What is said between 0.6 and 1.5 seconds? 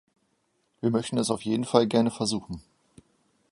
Wir möchten es auf